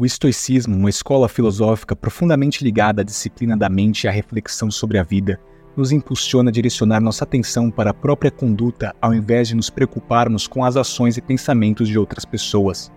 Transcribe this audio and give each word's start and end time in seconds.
O 0.00 0.06
estoicismo, 0.06 0.76
uma 0.76 0.88
escola 0.88 1.28
filosófica 1.28 1.96
profundamente 1.96 2.62
ligada 2.62 3.02
à 3.02 3.04
disciplina 3.04 3.56
da 3.56 3.68
mente 3.68 4.04
e 4.04 4.08
à 4.08 4.12
reflexão 4.12 4.70
sobre 4.70 4.96
a 4.96 5.02
vida, 5.02 5.40
nos 5.76 5.90
impulsiona 5.90 6.50
a 6.50 6.52
direcionar 6.52 7.00
nossa 7.00 7.24
atenção 7.24 7.68
para 7.68 7.90
a 7.90 7.94
própria 7.94 8.30
conduta 8.30 8.94
ao 9.02 9.12
invés 9.12 9.48
de 9.48 9.56
nos 9.56 9.68
preocuparmos 9.68 10.46
com 10.46 10.64
as 10.64 10.76
ações 10.76 11.16
e 11.16 11.20
pensamentos 11.20 11.88
de 11.88 11.98
outras 11.98 12.24
pessoas. 12.24 12.92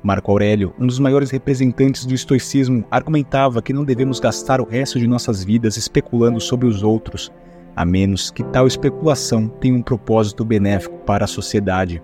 Marco 0.00 0.30
Aurélio, 0.30 0.72
um 0.78 0.86
dos 0.86 1.00
maiores 1.00 1.32
representantes 1.32 2.06
do 2.06 2.14
estoicismo, 2.14 2.84
argumentava 2.88 3.60
que 3.60 3.72
não 3.72 3.84
devemos 3.84 4.20
gastar 4.20 4.60
o 4.60 4.64
resto 4.64 5.00
de 5.00 5.08
nossas 5.08 5.42
vidas 5.42 5.76
especulando 5.76 6.40
sobre 6.40 6.68
os 6.68 6.84
outros, 6.84 7.32
a 7.74 7.84
menos 7.84 8.30
que 8.30 8.44
tal 8.44 8.68
especulação 8.68 9.48
tenha 9.48 9.74
um 9.74 9.82
propósito 9.82 10.44
benéfico 10.44 10.98
para 10.98 11.24
a 11.24 11.28
sociedade. 11.28 12.00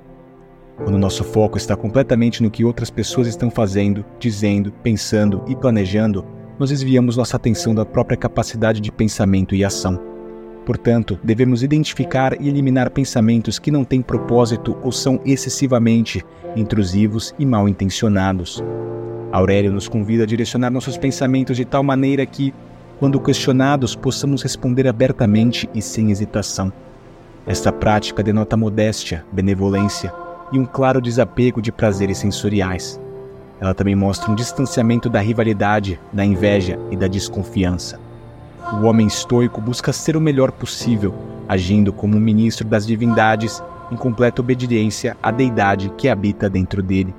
Quando 0.77 0.99
nosso 0.99 1.23
foco 1.23 1.57
está 1.57 1.77
completamente 1.77 2.43
no 2.43 2.51
que 2.51 2.65
outras 2.65 2.91
pessoas 2.91 3.29
estão 3.29 3.51
fazendo, 3.51 4.05
dizendo, 4.19 4.73
pensando 4.83 5.43
e 5.47 5.55
planejando, 5.55 6.25
nós 6.59 6.71
desviamos 6.71 7.17
nossa 7.17 7.37
atenção 7.37 7.75
da 7.75 7.85
própria 7.85 8.17
capacidade 8.17 8.81
de 8.81 8.91
pensamento 8.91 9.55
e 9.55 9.65
ação. 9.65 10.01
Portanto, 10.67 11.19
devemos 11.23 11.63
identificar 11.63 12.41
e 12.41 12.49
eliminar 12.49 12.91
pensamentos 12.91 13.59
que 13.59 13.71
não 13.71 13.85
têm 13.85 14.03
propósito 14.03 14.77
ou 14.83 14.91
são 14.91 15.21
excessivamente 15.25 16.25
intrusivos 16.57 17.35
e 17.39 17.47
mal 17.47 17.69
intencionados. 17.69 18.63
Aurélio 19.31 19.73
nos 19.73 19.89
convida 19.89 20.25
a 20.25 20.27
direcionar 20.27 20.71
nossos 20.71 20.97
pensamentos 20.97 21.57
de 21.57 21.65
tal 21.65 21.83
maneira 21.83 22.25
que, 22.25 22.55
quando 22.99 23.21
questionados, 23.21 23.95
possamos 23.95 24.43
responder 24.43 24.89
abertamente 24.89 25.69
e 25.75 25.83
sem 25.83 26.11
hesitação. 26.11 26.73
Esta 27.47 27.71
prática 27.71 28.23
denota 28.23 28.57
modéstia, 28.57 29.25
benevolência 29.31 30.24
e 30.55 30.59
um 30.59 30.65
claro 30.65 31.01
desapego 31.01 31.61
de 31.61 31.73
prazeres 31.73 32.19
sensoriais. 32.19 33.01
Ela 33.61 33.75
também 33.75 33.97
mostra 33.97 34.31
um 34.31 34.37
distanciamento 34.37 35.11
da 35.11 35.21
rivalidade, 35.21 35.99
da 36.13 36.25
inveja 36.25 36.79
e 36.93 36.97
da 36.97 37.09
desconfiança. 37.09 37.99
O 38.73 38.87
homem 38.87 39.07
estoico 39.07 39.61
busca 39.61 39.93
ser 39.93 40.17
o 40.17 40.21
melhor 40.21 40.53
possível, 40.53 41.13
agindo 41.49 41.93
como 41.93 42.17
um 42.17 42.21
ministro 42.21 42.67
das 42.67 42.87
divindades 42.87 43.61
em 43.91 43.97
completa 43.97 44.41
obediência 44.41 45.17
à 45.21 45.33
deidade 45.33 45.93
que 45.99 46.09
habita 46.09 46.49
dentro 46.49 46.83
dele. 46.83 47.13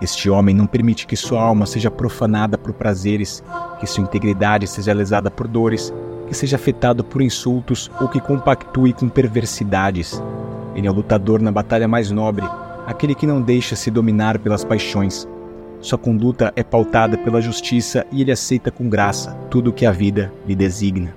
Este 0.00 0.30
homem 0.30 0.54
não 0.54 0.66
permite 0.66 1.06
que 1.06 1.16
sua 1.16 1.42
alma 1.42 1.66
seja 1.66 1.90
profanada 1.90 2.56
por 2.56 2.72
prazeres, 2.72 3.42
que 3.80 3.86
sua 3.86 4.04
integridade 4.04 4.66
seja 4.66 4.94
lesada 4.94 5.30
por 5.30 5.46
dores, 5.46 5.92
que 6.26 6.34
seja 6.34 6.56
afetado 6.56 7.04
por 7.04 7.20
insultos 7.20 7.90
ou 8.00 8.08
que 8.08 8.20
compactue 8.20 8.92
com 8.92 9.08
perversidades. 9.08 10.22
Ele 10.78 10.86
é 10.86 10.90
o 10.92 10.94
lutador 10.94 11.42
na 11.42 11.50
batalha 11.50 11.88
mais 11.88 12.08
nobre, 12.08 12.48
aquele 12.86 13.12
que 13.12 13.26
não 13.26 13.42
deixa 13.42 13.74
se 13.74 13.90
dominar 13.90 14.38
pelas 14.38 14.62
paixões. 14.62 15.26
Sua 15.80 15.98
conduta 15.98 16.52
é 16.54 16.62
pautada 16.62 17.18
pela 17.18 17.42
justiça 17.42 18.06
e 18.12 18.22
ele 18.22 18.30
aceita 18.30 18.70
com 18.70 18.88
graça 18.88 19.32
tudo 19.50 19.70
o 19.70 19.72
que 19.72 19.84
a 19.84 19.90
vida 19.90 20.32
lhe 20.46 20.54
designa. 20.54 21.12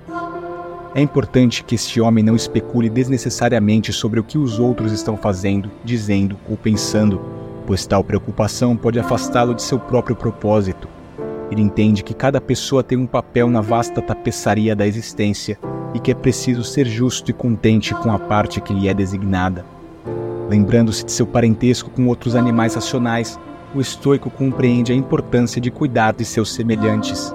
É 0.96 1.00
importante 1.00 1.62
que 1.62 1.76
este 1.76 2.00
homem 2.00 2.24
não 2.24 2.34
especule 2.34 2.90
desnecessariamente 2.90 3.92
sobre 3.92 4.18
o 4.18 4.24
que 4.24 4.36
os 4.36 4.58
outros 4.58 4.90
estão 4.90 5.16
fazendo, 5.16 5.70
dizendo 5.84 6.36
ou 6.50 6.56
pensando, 6.56 7.20
pois 7.64 7.86
tal 7.86 8.02
preocupação 8.02 8.76
pode 8.76 8.98
afastá-lo 8.98 9.54
de 9.54 9.62
seu 9.62 9.78
próprio 9.78 10.16
propósito. 10.16 10.88
Ele 11.52 11.60
entende 11.60 12.02
que 12.02 12.14
cada 12.14 12.40
pessoa 12.40 12.82
tem 12.82 12.96
um 12.96 13.06
papel 13.06 13.46
na 13.50 13.60
vasta 13.60 14.00
tapeçaria 14.00 14.74
da 14.74 14.86
existência 14.86 15.58
e 15.92 16.00
que 16.00 16.10
é 16.10 16.14
preciso 16.14 16.64
ser 16.64 16.86
justo 16.86 17.30
e 17.30 17.34
contente 17.34 17.94
com 17.94 18.10
a 18.10 18.18
parte 18.18 18.58
que 18.58 18.72
lhe 18.72 18.88
é 18.88 18.94
designada. 18.94 19.62
Lembrando-se 20.48 21.04
de 21.04 21.12
seu 21.12 21.26
parentesco 21.26 21.90
com 21.90 22.06
outros 22.06 22.34
animais 22.34 22.74
racionais, 22.74 23.38
o 23.74 23.82
estoico 23.82 24.30
compreende 24.30 24.92
a 24.92 24.94
importância 24.94 25.60
de 25.60 25.70
cuidar 25.70 26.14
de 26.14 26.24
seus 26.24 26.54
semelhantes. 26.54 27.34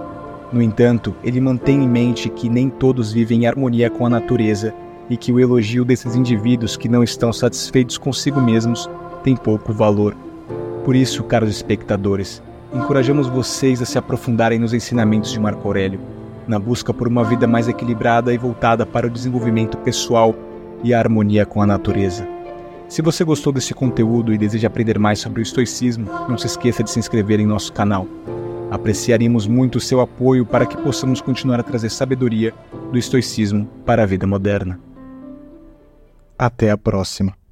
No 0.52 0.64
entanto, 0.64 1.14
ele 1.24 1.40
mantém 1.40 1.84
em 1.84 1.88
mente 1.88 2.28
que 2.28 2.50
nem 2.50 2.72
todos 2.72 3.12
vivem 3.12 3.44
em 3.44 3.46
harmonia 3.46 3.88
com 3.88 4.04
a 4.04 4.10
natureza 4.10 4.74
e 5.12 5.16
que 5.16 5.32
o 5.32 5.40
elogio 5.40 5.86
desses 5.86 6.16
indivíduos 6.16 6.76
que 6.76 6.90
não 6.90 7.04
estão 7.04 7.32
satisfeitos 7.32 8.00
consigo 8.00 8.42
mesmos 8.42 8.90
tem 9.24 9.36
pouco 9.36 9.72
valor. 9.72 10.18
Por 10.84 10.96
isso, 10.96 11.24
caros 11.24 11.52
espectadores, 11.52 12.42
encorajamos 12.78 13.28
vocês 13.28 13.82
a 13.82 13.86
se 13.86 13.98
aprofundarem 13.98 14.60
nos 14.60 14.74
ensinamentos 14.74 15.32
de 15.32 15.40
Marco 15.40 15.68
Aurélio 15.68 16.00
na 16.48 16.58
busca 16.58 16.94
por 16.94 17.08
uma 17.08 17.24
vida 17.24 17.46
mais 17.46 17.68
equilibrada 17.68 18.34
e 18.34 18.38
voltada 18.38 18.86
para 18.86 19.08
o 19.08 19.10
desenvolvimento 19.10 19.78
pessoal 19.80 20.34
e 20.84 20.94
a 20.94 21.00
harmonia 21.00 21.46
com 21.46 21.62
a 21.62 21.66
natureza. 21.66 22.28
Se 22.88 23.02
você 23.02 23.24
gostou 23.24 23.52
desse 23.52 23.74
conteúdo 23.74 24.34
e 24.34 24.38
deseja 24.38 24.68
aprender 24.68 24.98
mais 24.98 25.20
sobre 25.20 25.42
o 25.42 25.44
estoicismo, 25.44 26.10
não 26.30 26.38
se 26.38 26.48
esqueça 26.48 26.84
de 26.84 26.90
se 26.90 27.00
inscrever 27.00 27.40
em 27.40 27.46
nosso 27.46 27.74
canal. 27.74 28.08
Apreciaríamos 28.72 29.46
muito 29.46 29.78
o 29.78 29.82
seu 29.82 30.00
apoio 30.00 30.46
para 30.46 30.66
que 30.66 30.78
possamos 30.78 31.20
continuar 31.20 31.60
a 31.60 31.64
trazer 31.64 31.90
sabedoria 31.90 32.54
do 32.92 32.98
estoicismo 32.98 33.68
para 33.86 34.04
a 34.04 34.06
vida 34.06 34.26
moderna. 34.26 34.80
Até 36.38 36.72
a 36.72 36.78
próxima! 36.78 37.47